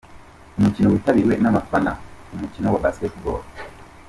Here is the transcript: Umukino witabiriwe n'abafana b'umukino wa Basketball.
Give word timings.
Umukino 0.57 0.87
witabiriwe 0.93 1.35
n'abafana 1.39 1.91
b'umukino 2.27 2.67
wa 2.73 2.81
Basketball. 2.85 3.41